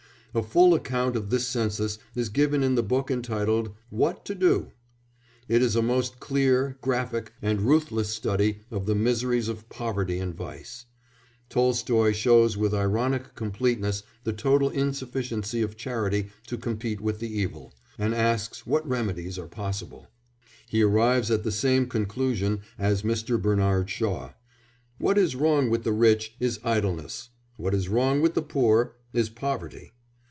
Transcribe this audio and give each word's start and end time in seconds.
A 0.33 0.41
full 0.41 0.73
account 0.73 1.17
of 1.17 1.29
this 1.29 1.45
census 1.45 1.97
is 2.15 2.29
given 2.29 2.63
in 2.63 2.75
the 2.75 2.83
book 2.83 3.11
entitled 3.11 3.71
What 3.89 4.23
to 4.23 4.33
Do? 4.33 4.71
It 5.49 5.61
is 5.61 5.75
a 5.75 5.81
most 5.81 6.21
clear, 6.21 6.77
graphic, 6.79 7.33
and 7.41 7.59
ruthless 7.63 8.11
study 8.11 8.61
of 8.71 8.85
the 8.85 8.95
miseries 8.95 9.49
of 9.49 9.67
poverty 9.67 10.19
and 10.19 10.33
vice; 10.33 10.85
Tolstoy 11.49 12.13
shows 12.13 12.55
with 12.55 12.73
ironic 12.73 13.35
completeness 13.35 14.03
the 14.23 14.31
total 14.31 14.69
insufficiency 14.69 15.61
of 15.61 15.75
charity 15.75 16.29
to 16.47 16.57
compete 16.57 17.01
with 17.01 17.19
the 17.19 17.27
evil, 17.37 17.73
and 17.97 18.15
asks 18.15 18.65
what 18.65 18.87
remedies 18.87 19.37
are 19.37 19.49
possible. 19.49 20.07
He 20.65 20.81
arrives 20.81 21.29
at 21.29 21.43
the 21.43 21.51
same 21.51 21.87
conclusion 21.89 22.61
as 22.79 23.01
Mr. 23.03 23.39
Bernard 23.39 23.89
Shaw: 23.89 24.29
"What 24.97 25.17
is 25.17 25.35
wrong 25.35 25.69
with 25.69 25.83
the 25.83 25.91
rich 25.91 26.37
is 26.39 26.57
idleness; 26.63 27.31
what 27.57 27.73
is 27.73 27.89
wrong 27.89 28.21
with 28.21 28.33
the 28.33 28.41
poor 28.41 28.95
is 29.11 29.27
poverty." 29.27 29.91